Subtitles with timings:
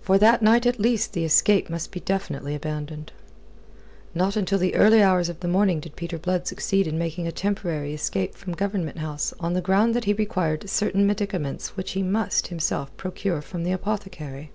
[0.00, 3.10] For that night at least the escape must be definitely abandoned.
[4.14, 7.32] Not until the early hours of the morning did Peter Blood succeed in making a
[7.32, 12.04] temporary escape from Government House on the ground that he required certain medicaments which he
[12.04, 14.52] must, himself, procure from the apothecary.